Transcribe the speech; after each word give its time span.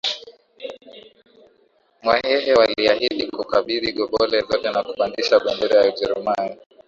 Wahehe 2.03 2.53
waliahidi 2.59 3.25
kukabidhi 3.29 3.91
gobole 3.91 4.41
zote 4.41 4.71
na 4.71 4.83
kupandisha 4.83 5.39
bendera 5.39 5.81
ya 5.85 5.93
Ujerumani 5.93 6.57